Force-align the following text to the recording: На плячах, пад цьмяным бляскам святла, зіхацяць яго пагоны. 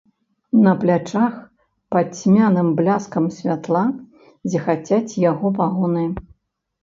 На 0.67 0.71
плячах, 0.83 1.33
пад 1.95 2.07
цьмяным 2.19 2.71
бляскам 2.79 3.25
святла, 3.37 3.85
зіхацяць 4.53 5.19
яго 5.31 5.47
пагоны. 5.61 6.05